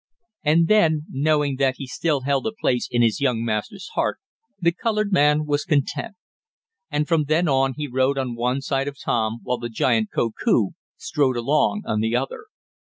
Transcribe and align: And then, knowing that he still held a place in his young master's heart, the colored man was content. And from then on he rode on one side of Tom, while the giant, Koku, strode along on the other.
And 0.43 0.67
then, 0.67 1.03
knowing 1.11 1.57
that 1.57 1.75
he 1.77 1.85
still 1.85 2.21
held 2.21 2.47
a 2.47 2.51
place 2.51 2.87
in 2.89 3.03
his 3.03 3.21
young 3.21 3.45
master's 3.45 3.87
heart, 3.89 4.17
the 4.59 4.71
colored 4.71 5.11
man 5.11 5.45
was 5.45 5.63
content. 5.63 6.15
And 6.89 7.07
from 7.07 7.25
then 7.25 7.47
on 7.47 7.75
he 7.77 7.85
rode 7.87 8.17
on 8.17 8.33
one 8.33 8.61
side 8.61 8.87
of 8.87 8.97
Tom, 8.99 9.41
while 9.43 9.59
the 9.59 9.69
giant, 9.69 10.09
Koku, 10.09 10.69
strode 10.97 11.37
along 11.37 11.83
on 11.85 11.99
the 11.99 12.15
other. 12.15 12.45